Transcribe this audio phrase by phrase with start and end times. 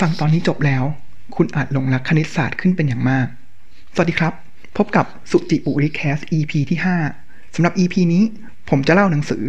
[0.00, 0.84] ฟังตอนนี้จบแล้ว
[1.36, 3.26] คุณอาจหลงรักคณิตศาสตร์ขึ้นเป็นอย่างมาก
[3.94, 4.34] สวัสดีครับ
[4.76, 6.78] พบกับสุจิปุริแคส EP ที่
[7.16, 8.24] 5สำหรับ EP นี้
[8.68, 9.42] ผมจะเล่าหนังสือ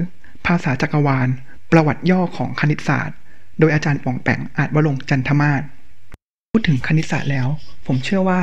[0.46, 1.28] ภาษาจักรวาล
[1.72, 3.18] ประวัติย่อของคณิตศาสตร์
[3.60, 5.62] โดยอาจารย์ป่องแปงอาจวรงจันทมาศ
[6.52, 7.48] พูดถึงคณิตศาสตร์แล้ว
[7.88, 8.42] ผมเชื่อว่า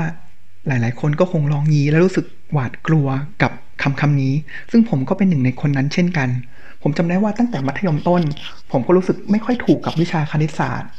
[0.67, 3.09] หลาย ๆ คนก็คงลองยีและรู้สึกหวาดกลัว
[3.43, 3.53] กับ
[3.83, 4.35] คำคำนี้
[4.71, 6.29] ซึ่งผมก็เป็นหนึ่งในคนนั้นเช่นกัน
[6.83, 8.23] ผมจำได้ว่าตั้งแต่มัธยมต้น
[8.73, 10.91] ผมก็รู้สึกไม่ค่อยถูกกับวิชาคณิตศาสตร์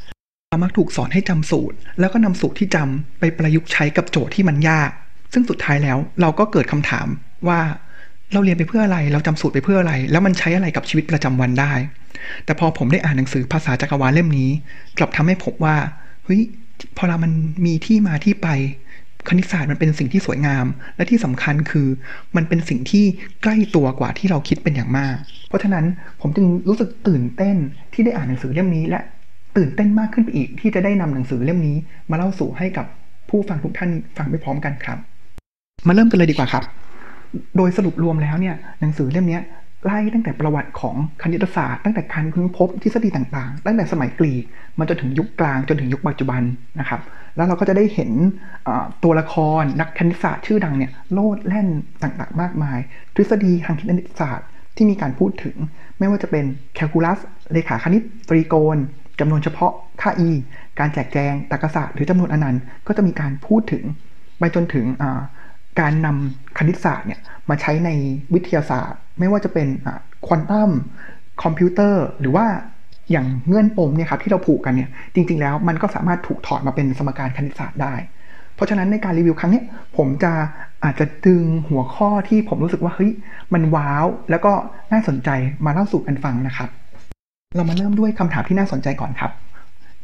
[0.51, 4.89] มักถูกสอนให้จำสูตร แล้วก็นำสูตรที่จำไปประยุกต์ใช้กับโจทย์ที่มันยาก
[5.33, 7.07] ซึ่งสุดท้ายแล้วเราก็เกิดคำถาม
[7.47, 7.59] ว่า
[8.33, 11.73] เราเรียนไปเพื่ออะไร เราจำสูตรไปเพื่ออะไร แล้วมันใช้อะไรกับชีวิตประจำวันได้
[12.45, 14.49] แต่พอผมได้อ่านหนังสือภาษาจักรวาลเล่มนี้
[14.97, 15.75] กลับทำให้ผมว่า
[16.25, 16.41] เฮ้ย
[16.97, 17.31] พอเรามัน
[17.65, 18.47] มีที่มาที่ไป
[19.29, 21.87] คณิตศาสตร์มันเป็นสิ่งที่สวยงาม และที่สำคัญคือ
[22.35, 23.05] มันเป็นสิ่งที่
[23.43, 25.15] ใกล้ตัวกว่าที่เราคิดเป็นอย่างมาก
[25.47, 25.85] เพราะฉะนั้น
[26.21, 27.55] ผมจึงรู้สึกตื่นเต้น
[27.93, 29.01] ที่ได้อ่านหนังสือเล่มนี้และ
[29.57, 31.77] ตื่นเต้นมากขึ้นไปอีกที่จะได้นำหนังสือเล่มนี้
[32.09, 32.85] มาเล่าสู่ให้กับ
[33.29, 34.97] ผู้ฟังทุกท่านฟังไปพร้อมกันครับ
[35.87, 36.63] มาเริ่มกันเลยดีกว่าครับ
[37.57, 39.39] โดยสรุปรวมแล้วเนี่ยหนังสือเล่มนี้
[39.85, 44.43] ไล่ตั้งแต่ประวัติของคณิตศาสตร์ตั้งแต่การค้นพบทฤษฎีต่างๆ ตั้งแต่สมัยกรีก
[44.79, 46.41] มาจนถึงยุคกลางจนถึงยุคปัจจุบัน
[46.79, 47.01] นะครับ
[47.35, 48.11] แล้วเราก็จะได้เห็น
[49.03, 51.67] ตัวละครนักคณิตศาสตร์ชื่อดังเนี่ยโลดแล่น
[52.03, 52.79] ต่างๆ มากมาย
[53.15, 55.55] ทฤษฎีทางคณิตศาสตร์ที่มีการพูดถึง
[55.99, 56.45] ไม่ว่าจะเป็น
[56.75, 57.19] แคลคูลัส
[57.53, 58.77] เลขาคณิตตรีโกณ
[59.19, 60.29] จำนวนเฉพาะค่า e
[60.79, 63.83] การแจกแจงตรรกศาสตร์หรือจำนวนอนันต์ก็จะมีการพูดถึง
[64.39, 64.85] ไปจนถึง
[65.79, 67.89] การนำคณิตศาสตร์เนี่ยมาใช้ใน
[68.33, 69.67] วิทยาศาสตร์ ไม่ว่าจะเป็น
[70.27, 70.71] ควอนตัม
[71.43, 72.45] คอมพิวเตอร์ หรือว่า
[73.11, 77.95] อย่างเงื่อนปมเนี่ยครับที่เราผูกกันเนี่ยจริง ๆ แล้วมันก็สามารถถูกถอดมาเป็นสมการคณิตศาสตร์ได้
[78.55, 79.61] เพราะฉะนั้นในการรีวิวครั้งนี้
[79.97, 80.33] ผมจะ
[80.83, 83.11] อาจจะดึงหัวข้อที่ผมรู้สึกว่าเฮ้ย
[83.53, 84.53] มันว้าว แล้วก็
[84.91, 85.29] น่าสนใจ
[85.65, 86.69] มาเล่าสู่กันฟังนะครับ
[87.55, 89.31] เรามาเริ่มด้วยคำถามที่น่าสนใจก่อนครับ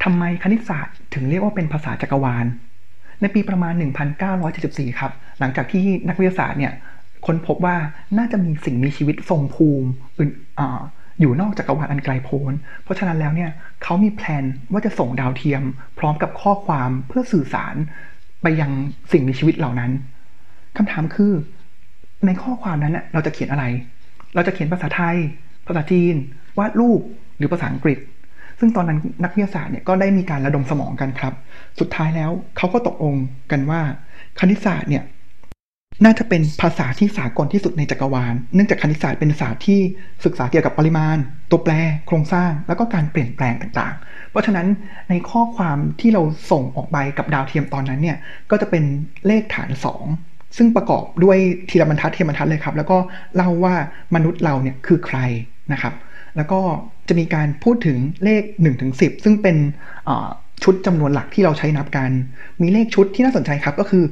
[0.03, 2.45] ทำไมคณิตศาสตร์ถึงเรียกว่าเป็นภาษาจักรวาล
[3.21, 3.73] ในปีประมาณ
[4.35, 6.73] 1974 ครับ หลังจากที่นักวิทยาศาสตร์เนี่ย
[7.25, 7.75] ค้นพบว่า
[8.17, 10.29] น่าจะมีสิ่งมีชีวิตทรงภูมิอื่น
[10.59, 10.61] อ
[11.19, 12.53] อยู่นอกจักรวาลอันไกลโพ้น
[12.83, 13.49] เพราะฉะนั้นแล้วเนี่ย
[13.83, 15.63] เขามีแผนว่าจะส่งดาวเทียม
[15.99, 17.75] พร้อมกับข้อความเพื่อสื่อสาร
[18.41, 18.71] ไปยัง
[19.11, 19.91] สิ่งมีชีวิตเหล่านั้น
[20.77, 21.31] คำถามคือ
[22.25, 23.65] ในข้อความนั้นเราจะเขียนอะไร
[24.35, 25.17] เราจะเขียนภาษาไทย
[25.67, 26.15] ภาษาจีน
[26.59, 27.01] วาดรูป
[27.37, 27.97] หรือภาษาอังกฤษ
[28.59, 31.33] ซึ่งตอนนั้นนักวิทยาศาสตร์เนี่ยก็ได้มีการระดมสมองกันครับ
[31.79, 33.15] สุดท้ายแล้วเขาก็ตกลง
[33.51, 33.81] กันว่า
[34.39, 35.03] คณิตศาสตร์เนี่ย
[36.05, 39.79] น่าจะเป็นภาษาที่สากลที่สุดในจักรวาล เนื่องจากคณิตศาสตร์เป็นศาสตร์ที่
[40.25, 41.17] ศึกษาเกี่ยวกับปริมาณ
[41.51, 41.73] ตัวแปร
[42.07, 44.67] โครงสร้าง แล้วก็การเปลี่ยนแปลงต่างๆ เพราะฉะนั้น
[45.09, 46.21] ในข้อความที่เรา
[46.51, 48.17] ส่งออกไปกับดาวเทียมตอนนั้นเนี่ย
[48.51, 48.83] ก็จะเป็น
[49.27, 49.69] เลขฐาน
[50.13, 51.37] 2 ซึ่งประกอบด้วย
[51.69, 52.97] ทีละบรรทัดเทียมบรรทัดเลยครับ แล้วก็
[53.35, 53.75] เล่าว่า
[54.15, 55.19] มนุษย์เราเนี่ยคือใคร
[55.73, 55.93] นะครับ
[56.37, 56.59] แล้วก็
[57.07, 58.91] จะมีการพูดถึงเลข 1-10ถึง
[59.23, 59.57] ซึ่งเป็น
[60.63, 62.11] ชุดจำนวนหลักที่เราใช้นับกัน
[62.61, 64.03] มีเลขชุดที่น่าสนใจครับก็คือ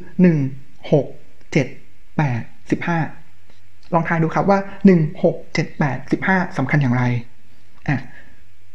[0.52, 1.68] 1 6เจ็ด
[2.18, 2.42] แปด
[2.72, 3.00] สิบห้า
[3.94, 7.04] ลองทายดูครับว่าหนึ่งหกเจ็ดแปดสิบห้าสำคัญอย่างไร
[7.88, 8.00] อะ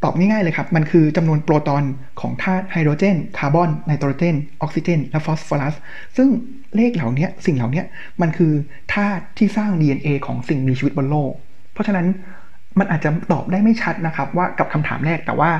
[0.03, 1.85] ตอบง่ายๆเลยครับ มันคือจำนวนโปรตอน
[2.21, 5.75] ของธาตุไฮโดรเจน คาร์บอน ไนโตรเจน ออกซิเจน และฟอสฟอรัส
[6.17, 6.29] ซึ่ง
[6.77, 7.83] เลขเหล่านี้สิ่งเหล่านี้
[8.21, 8.53] มันคือ
[8.95, 11.33] ธาตุที่สร้าง DNA ของสิ่งมีชีวิตบนโลก
[11.73, 12.07] เพราะฉะนั้น
[12.79, 15.51] มันอาจจะตอบได้ไม่ชัดนะครับว่ากับคำถามแรกแต่ว่า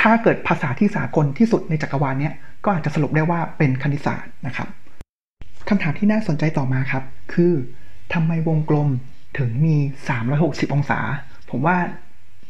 [0.00, 2.30] ถ้าเกิดภาษาที่สากลที่สุดในจักรวาลนี้
[2.64, 4.68] ก็อาจจะสรุปได้ว่าเป็นคณิตศาสตร์นะครับ
[5.68, 7.52] คำถามที่น่าสนใจต่อมาครับ คือ
[8.14, 8.88] ทำไมวงกลม
[9.38, 9.76] ถึงมี
[10.26, 10.98] 360 องศา
[11.50, 11.76] ผมว่า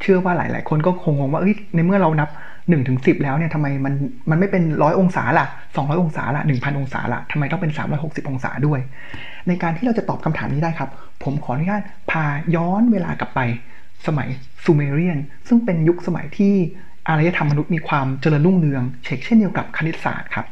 [0.00, 1.42] เชื่อว่าหลาย ๆ คนก็คงงงว่า
[1.74, 2.28] ในเมื่อเรานับ
[2.66, 3.94] 1ถึง10 แล้วเนี่ยทำไมมัน
[4.30, 8.80] มันไม่เป็นร้อยองศาละ200 องศาล่ะ1,000 องศาละทำไมต้องเป็น 360 องศาด้วย
[9.48, 10.90] ในการที่เราจะตอบคำถามนี้ได้ครับ
[11.22, 12.24] ผมขออนุญาตพา
[12.56, 13.40] ย้อนเวลากลับไป
[14.06, 14.28] สมัย
[14.64, 16.54] ซูเมเรียน ซึ่งเป็นยุคสมัยที่
[17.08, 20.46] อารยธรรมมนุษย์มีความเจริญรุ่งเรืองเช่นเช่นเดียวกับคณิตศาสตร์ครับ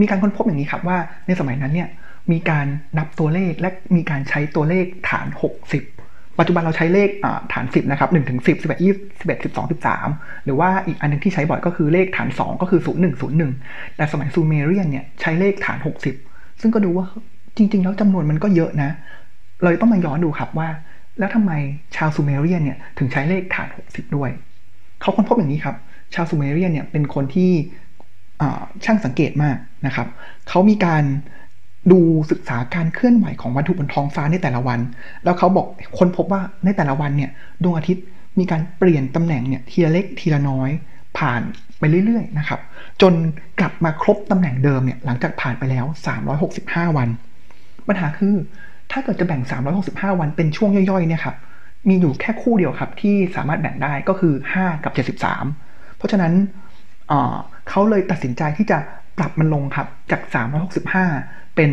[0.00, 1.88] มีการค้นพบอย่างนี้ครับว่าในสมัยนั้นเนี่ย
[2.32, 2.66] มีการ
[2.98, 5.26] นับตัวเลขและมีการใช้ตัวเลขฐาน
[5.68, 6.01] 60
[6.38, 7.08] ปัจจุบันเราใช้เลข
[7.52, 8.84] ฐาน 10 นะครับ1ถึง10 11 20
[9.20, 12.80] 11 12 13 หรือว่าอีกอันนึงที่ใช้บ่อยก็คือเลขฐาน 2 ก็คือ
[13.38, 15.78] 0101 แต่สมัยซูเมเรียนเนี่ยใช้เลขฐาน
[16.18, 17.06] 60 ซึ่งก็ดูว่า
[17.56, 18.90] จริง ๆ แล้วจำนวนมันก็เยอะนะ
[19.62, 20.68] เลยต้องมาย้อนดูครับว่า
[21.18, 21.52] แล้วทำไม
[21.96, 24.30] ชาวซูเมเรียนเนี่ยถึงใช้เลขฐาน 60 ด้วย
[25.00, 25.76] เขาค้นพบอย่างนี้ครับ
[26.14, 27.50] ชาวซูเมเรียนเนี่ยเป็นคนที่
[28.84, 29.56] ช่างสังเกตมาก
[29.86, 30.08] นะครับ
[30.48, 31.04] เขามีการ
[31.90, 31.98] ดู
[32.30, 34.80] ศึกษาการเคลื่อนไหวของวัตถุบนท้องฟ้าในแต่ละวัน
[35.24, 35.66] แล้วเขาบอก
[35.98, 37.30] ค้นพบว่าในแต่ละวันเนี่ย
[37.62, 38.04] ดวงอาทิตย์
[38.38, 40.70] มีการเปลี่ยนตำแหน่งเนี่ยทีละเล็กทีละน้อย
[41.18, 41.42] ผ่าน
[41.78, 42.60] ไปเรื่อยๆนะครับ
[43.02, 43.14] จน
[43.60, 45.84] กลับมาครบตำแหน่งเดิมเนี่ยหลังจากผ่านไปแล้ว
[46.40, 47.08] 365 วัน
[47.88, 48.34] ปัญหาคือ
[48.90, 49.42] ถ้าเกิดจะแบ่ง
[49.80, 51.36] 365 วันเป็นช่วงย่อยๆเนี่ยครับ
[51.88, 56.32] มีอยู่แค่คู่เดียวครับที่สามารถแบ่งได้ก็คือ 5 กับ 73 เพราะฉะนั้น
[57.68, 58.78] เขาเลยตัดสินใจที่จะ
[59.18, 60.22] ปรับมันลงครับจาก
[60.86, 61.70] 365 เป็น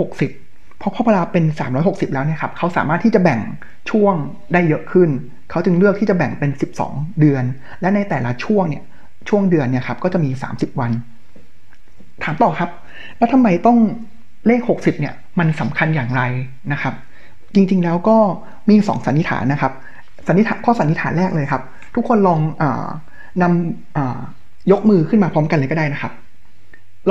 [0.00, 1.44] 360 เพราะพอเวลาเป็น
[1.78, 3.40] 360 แล้วเนี่ยครับเขาสามารถที่จะแบ่ง
[3.90, 4.14] ช่วง
[4.52, 5.10] ได้เยอะขึ้น
[5.50, 6.50] เขาจึงเลือกที่จะแบ่งเป็น
[6.84, 7.44] 12 เดือน
[7.80, 8.84] และในแต่ละช่วงเนี่ย
[9.28, 10.90] ช่วงเดือนเนี่ยครับก็จะมี 30 วัน
[12.24, 12.70] ถามต่อครับ
[13.18, 13.78] แล้วทำไมต้อง
[14.46, 16.22] เลข 60เนี่ยมันสำคัญอย่างไร
[16.72, 16.94] นะครับ
[17.54, 18.16] จริงๆแล้วก็
[18.68, 19.72] มีสองสันนิษฐานนะครับ
[20.26, 21.62] สันนิษฐานข้อสันนิษฐานแรกเลยครับ
[21.94, 22.64] ทุกคนลองอ
[23.42, 26.12] นำยกมือขึ้นมาพร้อมกันเลยก็ได้นะครับ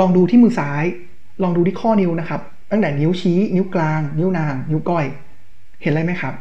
[0.00, 0.84] ลองดูที่มือซ้าย
[1.42, 2.40] ลองดูที่ข้อนิ้วนะครับ
[2.70, 5.04] ตั้งแต่นิ้วชี้ นิ้วกลาง นิ้วนาง นิ้วก้อย
[5.82, 6.34] เห็นอะไรไหมครับ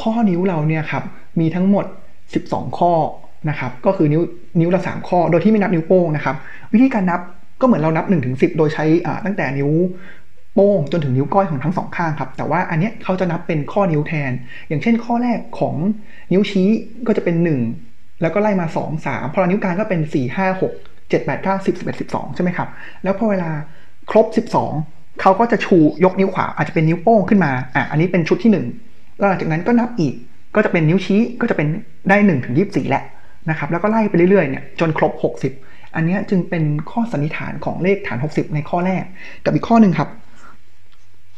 [0.00, 1.04] ข้อนิ้วเราเนี่ยครับ
[1.40, 1.84] มีทั้งหมด
[2.30, 2.92] 12 ข้อ
[3.48, 4.22] นะครับก็คือนิ้ว
[4.60, 6.36] นิ้วละ 3 ข้อ โดยที่ไม่นับนิ้วโป้งนะครับ
[6.72, 7.20] วิธีการนับ
[7.60, 8.84] ก็เหมือนเรานับ1นถึงสิโดยใช้
[9.24, 9.70] ตั้งแต่นิ้ว
[10.54, 14.32] โป้งจนถึงนิ้วก้อยของทั้งสองข้างครับ แต่ว่าอันนี้เขาจะนับเป็นข้อนิ้วแทน
[14.68, 15.74] อย่างเช่น ข้อแรกของ
[16.32, 16.68] นิ้วชี้
[17.06, 17.36] ก็จะเป็น
[17.76, 22.68] 1 แล้วก็ไล่มา 2 3 พอนิ้วกลางก็เป็น 4 5 6 7 8 9 10 11 12 ใช่ไหมครับ
[23.02, 23.50] แล้วพอเวลา
[24.10, 24.26] ครบ
[24.72, 30.14] 12 เขาก็จะชูยกนิ้วขวาอาจจะเป็นนิ้วโป้งขึ้นมาอะอันนี้เป็นชุดที่1แล้วหลังจากนั้นก็นับอีก
[30.54, 31.68] ก็จะเป็นนิ้วชี้ก็จะเป็น
[32.08, 33.04] ได้1ถึง24 แหละ
[33.50, 35.12] นะครับแล้วก็ไล่ไปเรื่อยๆเนี่ยจนครบ
[35.54, 39.04] 60 อันนี้จึงเป็นข้อสันนิษฐานของเลขฐาน 60 ในข้อแรก
[39.44, 40.08] กับอีกข้อหนึ่งครับ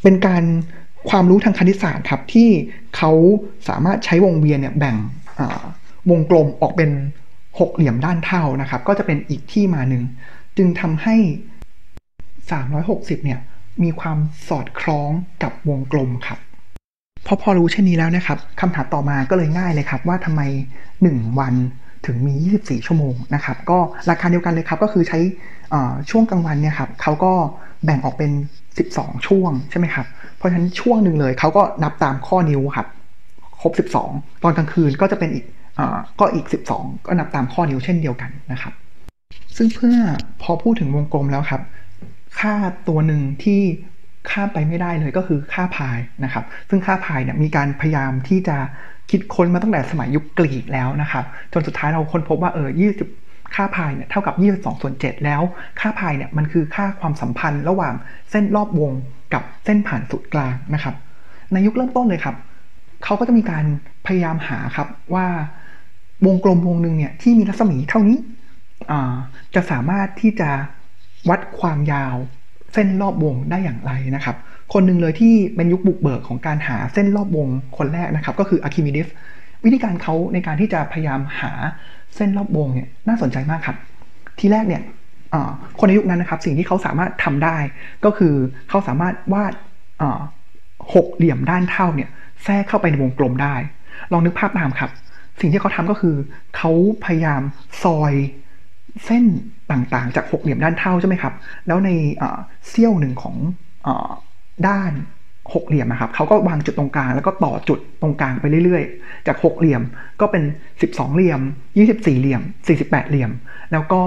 [0.02, 0.44] เป็นการ
[1.10, 2.48] ความรู้ทางคณิตศาสตร์ครับที่
[2.96, 3.12] เขา
[3.68, 4.96] สามารถใช้วงเวียนเนี่ยแบ่ง
[6.10, 6.90] วงกลมออกเป็น
[7.58, 10.02] หกเหลี่ยมด้านเท่านะครับ ก็จะเป็นอีกที่มาหนึ่ง
[10.56, 11.16] จึงทำให้
[12.50, 13.38] 360 เนี่ย
[13.82, 14.18] มีความ
[14.48, 15.10] สอดคล้อง
[15.42, 16.38] กับวงกลมครับ
[17.26, 20.42] พอพอรู้เช่นนี้แล้วนะครับคำถามต่อมาก็เลยง่ายเลยครับ ว่าทำไม
[20.92, 21.54] 1 วัน
[22.06, 23.78] ถึงมี 24 ชั่วโมงนะครับ ก็
[24.10, 25.18] ราคาเดียวกันเลยครับ ก็คือใช้
[26.10, 27.32] ช่วงกลางวันเนี่ยครับเขาก็
[27.84, 28.30] แบ่งออกเป็น
[28.78, 30.06] 12 ช่วงใช่ไหมครับ
[30.36, 32.86] เพราะฉะนั้นช่วงหนึ่งเลยเขาก็นับตามข้อนิ้วครับ
[33.60, 33.72] ครบ
[34.04, 35.44] 12 ตอนกลางคืนก็จะเป็นอีก
[35.78, 35.80] อ
[36.20, 38.72] ก็อีก 12 ก็นับตามข้อนิ้วเช่นเดียวกันนะครับ
[39.56, 39.96] ซึ่งเพื่อ
[40.42, 41.62] พอพูดถึงวงกลมแล้วครับ
[42.40, 42.54] ค่า
[42.88, 43.60] ตัวหนึ่งที่
[44.30, 48.56] ข้ามไปไม่ได้เลยก็คือค่าพายนะครับ ซึ่งค่าพายเนี่ยมีการพยายามที่จะ
[49.10, 52.68] คิดค้นมาตั้งแต่สมัยยุคกรีกแล้วนะครับ จนสุดท้ายเราค้นพบว่าเออ
[53.12, 55.42] 20 ค่าพายเนี่ยเท่ากับ 22ส่วน7แล้ว
[55.80, 57.94] ค่าพายเนี่ยมันคือค่าความสัมพันธ์ระหว่าง
[58.30, 58.92] เส้นรอบวง
[59.34, 60.94] กับเส้นผ่านศูนย์กลางนะครับ
[61.52, 62.36] ในยุคเริ่มต้นเลยครับ
[63.04, 63.64] เขาก็จะมีการ
[64.06, 65.26] พยายามหาครับว่า
[66.26, 68.18] วงกลมวงหนึ่งเนี่ยที่มีรัศมีเท่านี้
[69.54, 70.50] จะสามารถที่จะ
[71.28, 72.16] วัดความยาว
[72.72, 74.36] เส้นรอบวงได้อย่างไรนะครับ
[74.72, 77.48] คนหนึ่งเลยที่เป็นยุคบุกเบิกของการหาเส้นรอบวง
[77.78, 79.08] คนแรกนะครับ ก็คืออะคิมิดิส
[79.64, 81.52] วิธีการเขาในการที่จะพยายามหา
[82.16, 83.76] เส้นรอบวงเนี่ยน่าสนใจมากครับ
[84.38, 84.82] ทีแรกเนี่ย
[85.78, 87.56] คนในยุคนั้นนะครับ สิ่งที่เขาสามารถทำได้
[88.04, 88.34] ก็คือ
[88.68, 89.52] เขาสามารถวาด
[90.94, 92.10] หกเหลี่ยมด้านเท่าเนี่ย
[92.44, 93.54] แทรกเข้าไปในวงกลมได้
[94.12, 94.90] ลองนึกภาพตามครับ
[95.40, 96.16] สิ่งที่เขาทำก็คือ
[96.56, 96.70] เขา
[97.04, 97.42] พยายาม
[97.82, 98.12] ซอย
[99.06, 99.24] เส้น
[99.70, 101.34] ต่างๆ จากหกเหลี่ยมด้านเท่าใช่ไหมครับ
[101.66, 101.90] แล้วใน
[102.68, 103.36] เสี้ยวหนึ่งของ
[103.86, 103.88] อ
[104.68, 104.92] ด้าน
[105.54, 109.82] หกเหลี่ยมนะครับเขาก็วางจุดตรงกลางแล้วก็ต่อจุดตรงกลางไปเรื่อยๆ จากหกเหลี่ยม
[110.20, 110.42] ก็เป็น
[110.82, 111.40] สิบสองเหลี่ยม
[111.78, 113.30] ยี่สิบสี่เหลี่ยมสี่สิบแปดเหลี่ยม
[113.72, 114.02] แล้วก็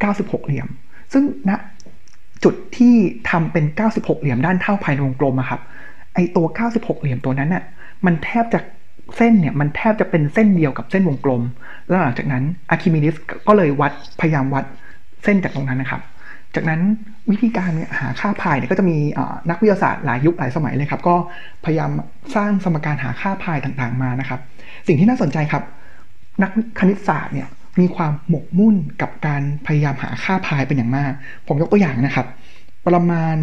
[0.00, 0.66] เก้าสิบหกเหลี่ยม
[1.12, 1.58] ซึ่งณนะ
[2.44, 2.94] จุดที่
[3.30, 5.60] ทำเป็นเก้าสิบหกเหลี่ยมด้านเท่าภายในวงกลมอะครับ
[6.14, 7.64] ไอตัวเก้าสิบหกเหลี่ยมตัวนั้นน่ะ
[8.06, 8.60] มันแทบจะ
[9.16, 11.42] เส้นเนี่ยมันแทบจะเป็นเส้นเดียวกับเส้นวงกลม
[11.86, 13.14] แล้วหลังจากนั้นอะคิมิดิส
[13.48, 14.64] ก็เลยวัดพยายามวัด
[15.24, 16.02] เส้นจากตรงนั้นนะครับ
[16.54, 16.80] จากนั้น
[17.30, 18.96] วิธีการหาค่าพายเนี่ยก็จะมี
[19.50, 21.16] นักวิทยาศาสตร์หลายยุคหลายสมัยเลยครับ ก็
[21.64, 21.90] พยายาม
[22.34, 24.40] สร้างสมการหาค่าพายต่างๆมานะครับ
[24.86, 25.62] สิ่งที่น่าสนใจครับ
[26.42, 27.48] นักคณิตศาสตร์เนี่ย
[27.80, 31.12] มีความหมกมุ่นกับการพยายามหาค่าพายเป็นอย่างมาก
[31.46, 32.26] ผมยกตัวอย่างนะครับ
[32.86, 33.36] ประมาณ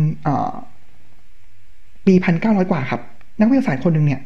[2.05, 3.01] ปีพันเก้าร้อยกว่าครับ
[3.39, 4.21] นักวิทยาศาสตร์คนหนึ่งเนี่ย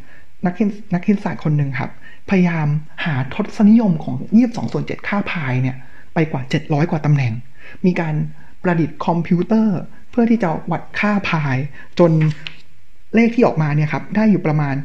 [0.45, 0.53] นัก
[0.93, 1.91] นักคณิตศาสตร์คนหนึ่งครับ
[2.29, 2.67] พยายาม
[3.05, 4.15] หาทศนิยมของ
[4.45, 5.75] 22 ส่วน 7 ค่าพายเนี่ย
[6.13, 7.33] ไปกว่า 700 กว่าตำแหน่ง
[7.85, 8.15] มีการ
[8.63, 9.79] ประดิษฐ์คอมพิวเตอร์
[10.11, 11.57] เพื่อที่จะวัดค่าพาย
[11.99, 12.11] จน
[13.15, 14.75] เลขที่ออกมาเนี่ยครับ ได้อยู่ประมาณ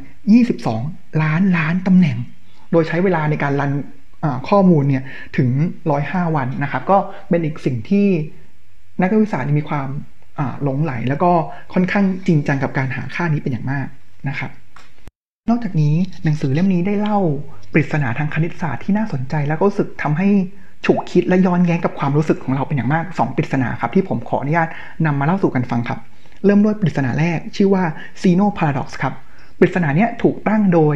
[0.55, 2.17] 22 ล้านล้านตำแหน่ง
[2.71, 3.71] โดยใช้เวลาในการรัน
[4.49, 5.03] ข้อมูลเนี่ย
[5.37, 5.49] ถึง
[5.93, 6.97] 105 วันนะครับ ก็
[7.29, 8.07] เป็นอีกสิ่งที่
[9.01, 9.89] นักวิทยาศาสตร์มีความ
[10.63, 11.31] หลงไหล แล้วก็
[11.73, 13.87] ค่อนข้างจริงจังกับการหาค่านี้เป็นอย่างมาก
[14.29, 14.51] นะครับ
[15.49, 17.19] นอกจากนี้หนังสือเล่มนี้ได้เล่า
[17.73, 20.27] ปริศนาทางคณิตศาสตร์ที่น่าสนใจ แล้วก็รู้สึกทำให้
[20.85, 24.69] ฉุกคิดและย้อนแย้งกับความรู้สึกของเราเป็นอย่างมาก 2 ปริศนาครับ ที่ผมขออนุญาต
[25.05, 25.99] นำมาเล่าสู่กันฟังครับ
[26.45, 27.83] เริ่มด้วยปริศนาแรก ชื่อว่า
[28.21, 29.13] Zeno Paradox ครับ
[29.59, 30.95] ปริศนาเนี้ยถูกตั้งโดย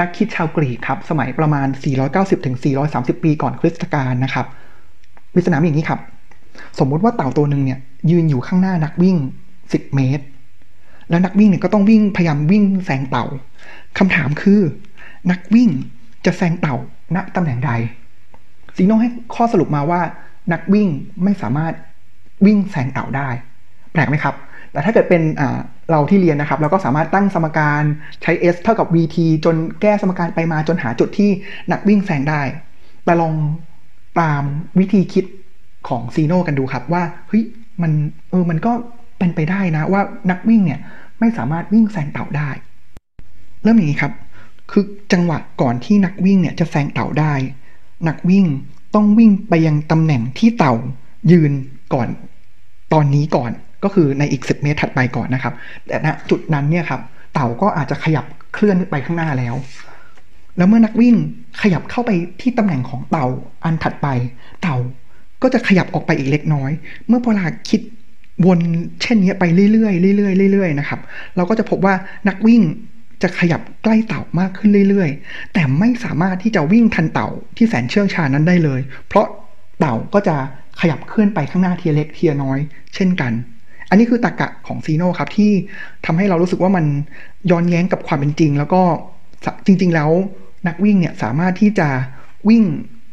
[0.00, 1.66] นักคิดชาวกรีกครับ สมัยประมาณ
[2.06, 2.56] 490ถึง
[2.90, 4.46] 430 ปีก่อนคริสตกาลนะครับ
[5.32, 6.00] ปริศนาอย่างนี้ครับ
[6.78, 7.78] สมมุติว่าเต่าตัวหนึ่งเนี่ย
[8.10, 9.16] ยืนอยู่ข้างหน้านักวิ่ง
[9.58, 10.24] 10 เมตร
[11.10, 13.26] แล้วนักวิ่งเนี่ยก็ต้องวิ่งพยายามวิ่งแซงเต่า
[13.98, 14.60] คำถามคือ
[15.30, 15.70] นักวิ่ง
[16.24, 16.76] จะแซงเต่า
[17.16, 17.70] ณตำแหน่งใด
[18.76, 20.00] ซีโนให้ข้อสรุปมาว่า
[20.52, 20.88] นักวิ่ง
[21.24, 21.72] ไม่สามารถ
[22.46, 23.28] วิ่งแซงเต่าได้
[23.92, 24.34] แปลกไหมครับ
[24.72, 25.22] แต่ถ้าเกิดเป็น
[25.90, 27.82] เราที่เรียนนะครับ เราก็สามารถตั้งสมการ
[28.22, 31.30] ใช้ s เท่ากับ vt จนแก้สมการไปมาจนหาจุดที่
[31.72, 32.42] นักวิ่งแซงได้
[33.04, 33.34] แต่ลอง
[34.20, 34.42] ตาม
[34.78, 35.24] วิธีคิด
[35.88, 37.44] ของซีโนกันดูครับว่าเฮ้ย
[37.82, 37.92] มัน
[38.30, 38.72] เออมันก็
[39.18, 40.80] เป็นไปได้นะว่านักวิ่งเนี่ย
[41.20, 42.50] ไม่สามารถวิ่งแซงเต่าได้
[43.62, 44.12] เริ่มอย่างนี้ครับ
[44.70, 47.32] คือจังหวะก่อนที่นักวิ่งเนี่ยจะแซงเต่าได้
[48.08, 48.46] นักวิ่ง
[48.94, 50.74] ต้องวิ่งไปยังตำแหน่งที่เต่า
[51.32, 51.52] ยืน
[51.94, 52.08] ก่อน
[52.92, 53.50] ตอนนี้ก่อน
[53.84, 55.54] ก็คือในอีก 10 เมตรถัดไปก่อนนะครับ
[55.86, 57.00] แต่ณจุดนั้นเนี่ยครับ
[57.34, 58.24] เต่าก็อาจจะขยับ
[58.54, 59.54] เคลื่อนไปข้างหน้าแล้ว
[60.56, 61.14] แล้วเมื่อนักวิ่ง
[61.62, 62.10] ขยับเข้าไป
[62.40, 63.26] ที่ตำแหน่งของเต่า
[63.64, 64.08] อันถัดไป
[64.62, 64.76] เต่า
[65.42, 66.70] ก็จะขยับออกไปอีกเล็กน้อย
[67.08, 67.80] เมื่อพอเราคิด
[68.46, 68.58] วน
[69.02, 71.00] เช่นนี้ไปเรื่อยๆเรื่อยๆเรื่อยๆนะครับ
[71.36, 71.94] เราก็จะพบว่า
[72.28, 72.62] นักวิ่ง
[73.22, 79.26] จะขยับใกล้เต่ามากขึ้นเรื่อยๆ แต่ไม่สามารถที่จะวิ่งทันเต่าที่แสนเชื่องชานั้นได้เลย เพราะ
[79.78, 80.36] เต่าก็จะ
[80.80, 82.58] ขยับเคลื่อนไปข้างหน้าเทียเล็กเทียน้อย
[82.94, 83.32] เช่นกัน
[83.90, 85.50] อันนี้คือตรกกะของซีโน่ครับที่
[86.06, 86.84] ทำให้เรารู้สึกว่ามัน
[87.50, 88.82] ย้อนแย้งกับความเป็นจริง แล้วก็
[89.66, 90.10] จริง ๆ แล้ว
[90.66, 91.88] นักวิ่งเนี่ยสามารถที่จะ
[92.48, 92.64] วิ่ง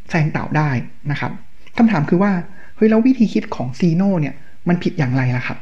[0.10, 0.70] แซงเต่าได้
[1.12, 1.32] นะครับ
[1.78, 2.32] คำถามคือว่า
[2.76, 4.36] เฮ้ยแล้ววิธีคิดของซีโน่เนี่ย
[4.68, 5.58] มันผิดอย่างไรล่ะครับ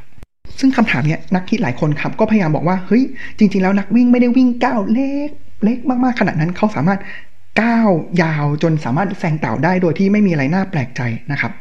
[0.58, 3.02] ซึ่งคำถามเนี้ยนักคิดหลายคนครับก็พยายามบอกว่าเฮ้ย
[3.38, 5.30] จริง ๆ แล้วนักวิ่งไม่ได้วิ่งก้าวเล็ก
[5.64, 7.00] เล็กมากๆขนาดนั้นเขาสามารถ
[7.60, 7.90] ก้าว
[8.22, 11.00] ยาวจนสามารถแซงเต่าได้โดยที่ไม่มีอะไรน่าแปลกใจ
[11.32, 11.52] นะครับ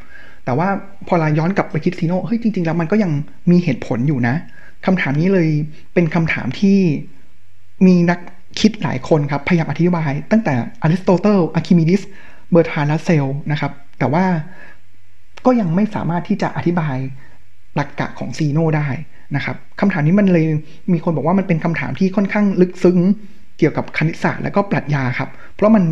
[0.45, 0.67] แต่ว่า
[1.07, 3.11] พอเราย้อนกลับไปคิดซีโน่เฮ้ยจริง ๆ แล้วมันก็ยัง
[3.51, 4.35] มีเหตุผลอยู่นะ
[4.85, 5.49] คำถามนี้เลย
[5.93, 6.77] เป็นคำถามที่
[7.85, 8.19] มีนัก
[8.59, 12.01] คิดหลายคนครับ พยายามอธิบาย ตั้งแต่อริสโตเติลอาร์คิมิดีส
[12.51, 14.25] เบอร์ทรานด์ รัสเซลล์นะครับ แต่ว่า
[15.45, 16.97] ก็ยังไม่สามารถที่จะอธิบาย
[17.75, 18.87] หลักกะของซีโนได้
[19.35, 20.45] นะครับคำถามนี้มันเลย
[20.93, 22.99] มีคนบอกว่ามันเป็นคำถามที่ค่อนข้างลึกซึ้ง
[23.57, 25.83] เกี่ยวกับคณิตศาสตร์และก็ปรัชญาครับ เพราะมัน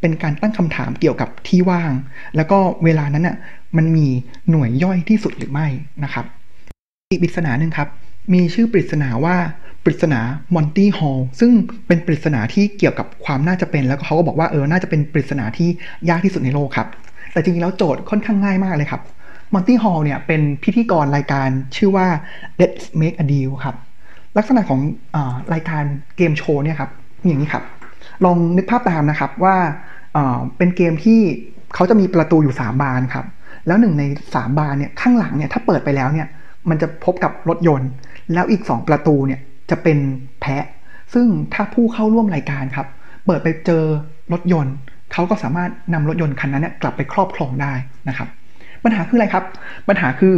[0.00, 1.92] เป็นการตั้งคำถามเกี่ยวกับที่ว่าง
[2.36, 3.36] แล้วก็เวลานั้นอะ
[3.76, 4.06] มันมี
[4.50, 5.66] หน่วยย่อยที่สุดหรือไม่
[6.04, 6.24] นะครับ
[7.10, 7.88] อีกปริศนาหนึ่งครับ
[8.32, 9.36] มีชื่อปริศนาว่า
[9.84, 10.20] ปริศนา
[10.54, 11.50] มอนตี้ฮอลซึ่ง
[11.86, 15.68] เป็นปริศนาที่เกี่ยวกับความน่าจะเป็น แล้วเขาก็บอกว่าเออน่าจะเป็นปริศนาที่
[16.08, 16.88] ยากที่สุดในโลกครับ
[17.32, 19.02] แต่จริงๆแล้วโจทย์ค่อนข้างง่ายมากเลยครับ
[19.54, 22.06] มอนตี้ฮอลเนี่ยเป็นพิธีกรรายการชื่อว่า
[22.60, 23.76] Let's Make a Deal ครับ
[24.36, 24.80] ลักษณะของ
[25.14, 25.16] อ
[25.54, 25.84] รายการ
[26.16, 26.90] เกมโชว์เนี่ยครับ
[27.26, 27.64] อย่างนี้ครับ
[28.24, 29.56] ลองนึกภาพตามนะครับว่า
[30.56, 31.20] เป็นเกมที่
[31.74, 33.26] เขาจะมีประตูอยู่ 3 บานครับ
[33.66, 36.26] แล้วหนึ่งใน 3 บานเนี่ยข้างหลังเนี่ยถ้าเปิดไปแล้วเนี่ย
[36.68, 37.90] มันจะพบกับรถยนต์
[38.34, 39.98] แล้วอีก 2 ประตูเนี่ยจะเป็น
[40.40, 40.64] แพะ
[41.14, 42.86] ซึ่งถ้าผู้เข้าร่วมรายการครับ
[43.26, 43.84] เปิดไปเจอ
[44.32, 44.74] รถยนต์
[45.12, 47.72] เขาก็สามารถนำรถยนต์คันนั้นเนี่ยกลับไปครอบครองได้
[48.08, 48.28] นะครับ
[48.84, 49.44] ปัญหาคืออะไรครับ
[49.88, 50.34] ปัญหาคือ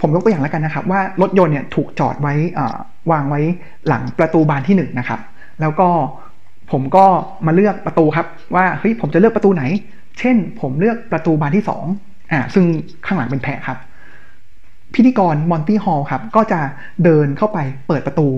[0.00, 2.34] ผมยกตัวอย่างแล้วกันนะครับ ว่ารถยนต์เนี่ยถูกจอดไว้
[3.10, 3.40] วางไว้
[3.88, 5.20] หลังประตูบานที่1นนะครับ
[5.60, 5.88] แล้วก็
[6.72, 7.04] ผมก็
[7.46, 9.64] มาเลือกประตูครับ ว่าเฮ้ยผมจะเลือกประตูไหน
[10.18, 11.64] เช่น ผมเลือกประตูบานที่
[11.96, 12.64] 2อ่าซึ่ง
[13.06, 13.78] ข้างหลังเป็นแพะครับ
[14.94, 16.60] พิธีกรมอนตี้ฮอลครับ ก็จะ
[17.04, 18.28] เดินเข้าไปเปิดประตู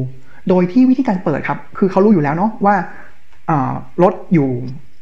[0.49, 2.75] โดยที่วิธีการเปิดครับ คือเขารู้อยู่แล้วเนาะว่า
[4.03, 4.51] รถอยู่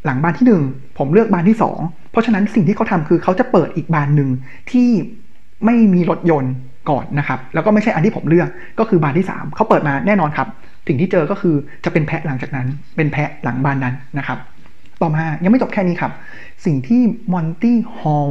[0.04, 4.30] หลังบานที่ 1 ผมเลือกบานที่ 2 เพราะฉะนั้นสิ่งที่เขาทาคือเขาจะเปิดอีกบานหนึ่ง
[4.70, 4.88] ที่
[5.64, 6.52] ไม่มีรถยนต์
[6.90, 10.48] ก่อนนะครับ แล้วก็ไม่ใช่อันที่ผมเลือกก็คือบานที่ 3 เขาเปิดมาแน่นอนครับ
[10.86, 11.54] สิ่งที่เจอก็คือ
[11.84, 12.66] จะเป็นแพะหลังจากนั้น
[12.96, 14.38] เป็นแพะหลังบานนั้นนะครับ
[15.02, 16.12] ต่อมายังไม่จบแค่นี้ครับ
[16.64, 17.00] สิ่งที่
[17.32, 18.30] มอนตี้ฮอล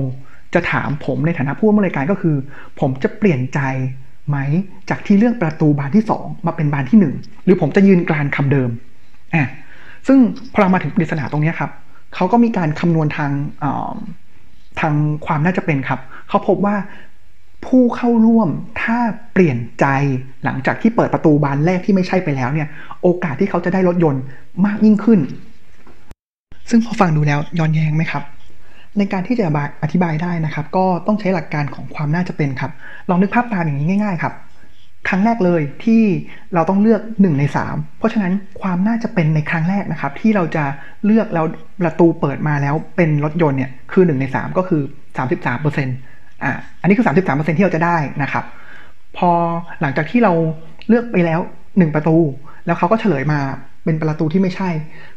[0.53, 2.35] จะถามผมในฐานะผู้อำนวยการก็คือ
[2.79, 3.59] ผมจะเปลี่ยนใจ
[4.29, 4.37] ไหม
[4.89, 8.69] จากที่เลือกประตูบานที่ 2 มาเป็นบานที่ 1 หรือผมจะยืนกรานคำเดิม
[9.35, 9.47] อะ
[10.07, 10.19] ซึ่ง
[10.53, 11.71] พอเรามาถึงปริศนาตรงนี้ครับ
[12.15, 13.31] เขาก็มีการคำนวณทาง
[14.79, 14.93] ทาง
[15.25, 16.75] ความน่าจะเป็นครับเขาพบว่า
[17.65, 18.49] ผู้เข้าร่วม
[18.81, 18.97] ถ้า
[19.33, 19.85] เปลี่ยนใจ
[20.43, 22.67] หลังจากที่เปิดประตูบานแรกที่ไม่ใช่ไปแล้วเนี่ย
[23.03, 24.23] โอกาสที่เขาจะได้รถยนต์
[24.65, 25.19] มากยิ่งขึ้น
[26.69, 28.23] ซึ่งพอฟังดูแล้วย้อนแย้งไหมครับ
[28.97, 29.45] ในการที่จะ
[29.83, 32.71] อธิบายได้นะครับ ก็ต้องใช้หลักการของความน่าจะเป็นครับ
[33.09, 34.33] ลองนึกภาพตามอย่างนี้ง่าย ๆ ครับ
[35.07, 36.03] ครั้งแรกเลยที่
[36.53, 40.63] เราต้องเลือก 1 ใน 3 เพราะฉะนั้นความน่าจะเป็นในครั้งแรกนะครับ ที่เราจะ
[41.05, 41.45] เลือกแล้ว
[41.81, 44.81] ประตูเปิดมาแล้วเป็นรถยนต์เนี่ยคือ 1 ใน 3 ก็คือ
[45.57, 48.45] 33%อ่าอันนี้คือ 33%ที่เราจะได้นะครับ
[49.17, 49.31] พอ
[49.81, 50.33] หลังจากที่เรา
[50.87, 52.17] เลือกไปแล้ว 1 ประตู
[52.65, 53.39] แล้วเขาก็เฉลยมา
[53.85, 54.69] เป็นประตูที่ไม่ใช่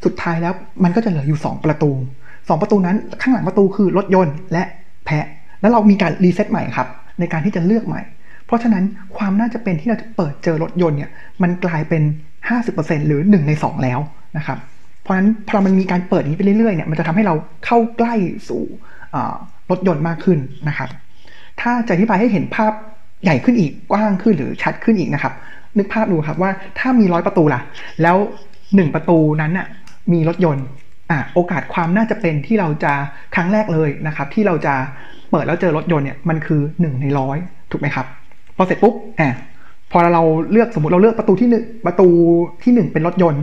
[0.04, 1.90] สุดท้ายแล้วมันก็จะเหลืออยู่ 2 ประตู
[2.28, 4.62] 2 ประตูนั้นข้างหลังประตูคือรถยนต์และ
[5.04, 5.26] แพะ
[5.60, 6.88] แล้วเรามีการ reset ใหม่ครับ
[7.20, 8.02] ในการที่จะเลือกใหม่
[8.46, 8.84] เพราะฉะนั้น
[9.16, 11.10] ความน่าจะเป็นที่เราจะเปิดเจอรถยนต์เนี่ย
[11.42, 12.02] มันกลายเป็น
[12.54, 14.00] 50%หรือ 1 ใน 2 แล้ว
[14.36, 14.58] นะครับ
[15.02, 17.34] เพราะฉะนั้นพอมันมีการเปิดนี้ไปเรื่อยๆเนี่ยมันจะทำให้เรา
[17.66, 18.14] เข้าใกล้
[18.48, 18.62] สู่
[19.70, 20.88] รถยนต์มากขึ้นนะครับ
[21.60, 22.72] ถ้าจะอธิบายให้เห็นภาพ
[23.24, 25.32] ใหญ่ขึ้นอีกกว้างขึ้นหรือชัดขึ้นอีกนะครับ
[25.78, 27.60] นึกภาพดูครับว่าถ้ามีร้อยประตูล่ะ
[28.02, 28.16] แล้ว
[28.74, 29.66] หนึ่งประตูนั้นน่ะ
[30.12, 30.66] มีรถยนต์
[31.10, 32.92] อะโอกาสความน่าจะเป็นที่เราจะ
[33.34, 34.74] ครั้งแรกเลยนะครับ ที่เราจะ
[35.30, 37.38] เปิดแล้วเจอรถยนต์เนี่ยมันคือ 1 ในร้อย
[37.70, 38.06] ถูกไหมครับ
[38.56, 39.30] พอเสร็จปุ๊บอะ
[39.92, 42.08] พอเราเลือกสมมติเราเลือกประตูที่หนึ่งประตู
[42.62, 43.42] ที่หนึ่งเป็นรถยนต์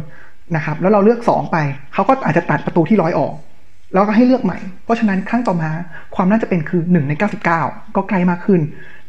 [0.55, 1.57] นะครับ แล้วเราเลือกสองไป
[1.93, 3.33] เขาก็อาจจะตัดประตูที่ร้อยออก
[3.93, 5.69] แล้วก็ให้เลือกใหม่ เพราะฉะนั้นครั้งต่อมา
[6.15, 7.45] ความน่าจะเป็นคือ1ใน99
[7.95, 8.61] ก็ไกลมากขึ้น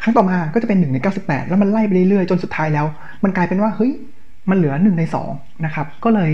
[0.02, 2.86] ครั้งต่อมาก็จะเป็น1ใน98 แล้วมันไล่ไปเรื่อยๆ จนสุดท้ายแล้ว
[3.24, 3.92] มันกลายเป็นว่าเฮ้ย
[4.50, 5.02] มันเหลือ1ใน
[5.34, 6.30] 2นะครับ ก็เลย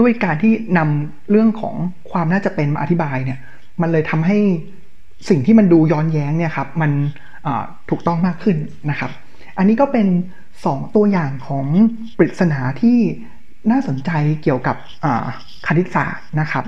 [0.00, 1.74] ด้วยการที่นำเรื่องของ
[2.10, 3.38] ความน่าจะเป็นมาอธิบายเนี่ย
[3.80, 4.38] มันเลยทำให้
[5.28, 6.90] สิ่งที่มันดูย้อนแย้งเนี่ยครับ มัน
[7.90, 8.56] ถูกต้องมากขึ้น
[8.90, 9.10] นะครับ
[9.58, 10.06] อันนี้ก็เป็น
[10.52, 11.66] 2 ตัวอย่างของ
[12.18, 12.98] ปริศนาที่
[13.70, 14.10] น่าสนใจ
[14.42, 14.76] เกี่ยวกับ
[15.66, 16.64] คณิตศาสตร์นะครับ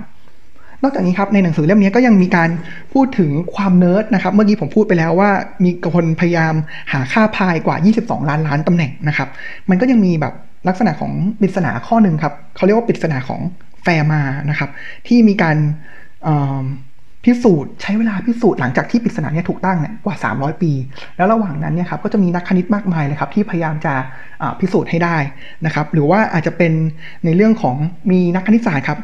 [0.82, 2.50] นอกจากนี้ครับในหนังสือเล่มนี้ก็ยังมีการ
[2.92, 5.30] พูดถึงความเนิร์ดนะครับ เมื่อกี้ผมพูดไปแล้วว่า
[5.64, 6.54] มีคนพยายาม
[6.92, 9.28] หาค่าพายกว่า 22 ล้านล้านตำแหน่งนะครับ
[9.70, 10.34] มันก็ยังมีแบบ
[10.68, 13.40] ลักษณะของปริศนาข้อหนึ่งครับเขาเรียกว่าปริศนาของ
[13.82, 14.70] แฟร์มานะครับ
[15.06, 15.56] ที่มีการ
[17.26, 20.72] พิสูจน์ใช้เวลาพิสูจน์หลังจากที่ปริศนานี้ถูกตั้งเนี่ยกว่า 300 ปี
[21.16, 23.94] แล้วระหว่างนั้นเนี่ยครับก็จะมีนักคณิตมากมายเลยครับที่พยายามจะ
[24.60, 25.16] พิสูจน์ให้ได้
[25.66, 26.72] นะครับหรือว่าอาจจะเป็น
[27.24, 27.76] ในเรื่องของ
[28.10, 28.98] มีนักคณิตศาสตร์ครับ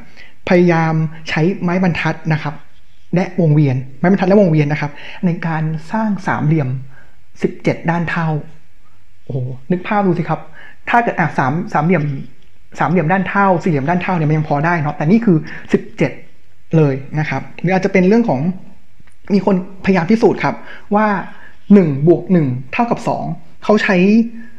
[0.48, 0.94] พยายาม
[1.28, 2.54] ใช้ไม้บรรทัดนะครับ
[3.14, 4.92] และวงเวียนไม้บรรทัดและวงเวียนนะครับ
[5.24, 5.62] ในการ
[5.92, 6.68] สร้างสามเหลี่ยม
[7.42, 8.28] สิบเจ็ดด้านเท่า
[9.26, 9.36] โอ้
[9.70, 10.40] นึกภาพดูสิครับ
[10.88, 12.04] ถ้าเกิดอะสามสามเหลี่ยม
[12.78, 15.36] สามเหลี่ยมด้านเท่าสี่เหลี่ยมด้านเท่าเนี่ยมันยังพอได้เนาะแต่นี่คือ
[15.72, 15.82] สิบ
[16.76, 18.40] เลยนะครับหรืออาจจะเป็นเรื่องของ
[19.34, 20.54] มีคนพยายามพิสูจน์ครับ
[20.94, 21.06] ว่า
[21.74, 23.24] หนึ่งบวกหนึ่งเท่ากับสอง
[23.64, 23.96] เขาใช้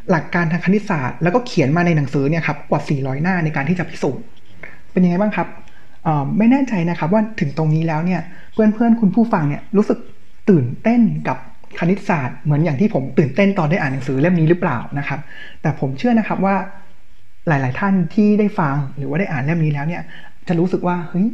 [0.10, 4.24] หลักการทางคณิตศาสตร์ แล้วก็เขียนมาในหนังสือเนี่ยครับกว่า 400 หน้าในการที่จะพิสูจน์
[4.91, 5.48] เป็นยังไงบ้างครับ
[6.38, 8.22] ไม่แน่ใจนะครับว่าถึงตรงนี้แล้วเนี่ย
[8.53, 10.00] เพื่อนเพื่อนคุณผู้ฟังเนี่ยรู้สึก
[10.50, 11.38] ตื่นเต้นกับ
[11.79, 15.20] คณิตศาสตร์ เหมือนอย่างที่ผมตื่นเต้นตอนได้อ่านหนังสือเล่มนี้หรือเปล่านะครับ
[15.62, 16.55] แต่ผมเชื่อนะครับว่า
[17.48, 20.01] หลาย ๆ ท่านที่ได้ฟังหรือว่าได้อ่านเล่มนี้แล้วเนี่ย
[20.48, 21.27] จะรู้สึกว่าเฮ้ย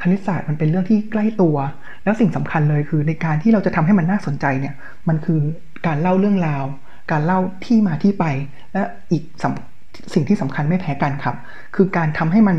[0.00, 1.56] คณิตศาสตร์มันเป็นเรื่องที่ใกล้ตัว
[2.04, 4.74] แล้วสิ่งสำคัญเลยคือในการที่เราจะทำให้มันน่าสนใจเนี่ย
[5.08, 5.40] มันคือ
[5.86, 6.64] การเล่าเรื่องราว
[7.12, 8.24] การเล่าที่มาที่ไป
[8.72, 9.22] และอีก
[10.14, 11.36] สิ่งที่สำคัญไม่แพ้กันครับ
[11.76, 12.56] คือการทำให้มัน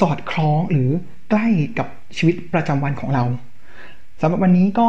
[0.00, 0.88] สอดคล้องหรือ
[1.30, 1.46] ใกล้
[1.78, 3.24] กับชีวิตประจำวันของเรา
[4.20, 4.88] สำหรับวันนี้ก็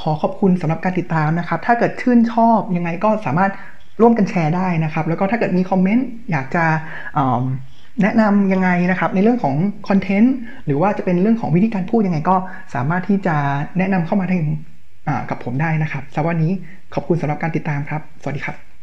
[0.00, 3.52] ขอขอบคุณสำหรับการติดตามนะครับ ถ้าเกิดชื่นชอบยังไงก็สามารถ
[4.00, 6.64] ร่วมกันแชร์ได้นะครับ แล้วก็ถ้าเกิดมีคอมเมนต์อยากจะ
[8.02, 9.56] แนะนำยังไงนะครับในเรื่องของ
[9.88, 10.34] คอนเทนต์
[10.66, 12.36] หรือว่าจะเป็นเรื่องของวิธีการพูดยังไงก็
[12.74, 13.36] สามารถที่จะ
[13.78, 14.48] แนะนำเข้ามาถึง
[15.30, 16.52] กับผมได้นะครับสำหรับวันนี้
[16.94, 18.73] ขอบคุณสำหรับการติดตามครับ สวัสดีครับ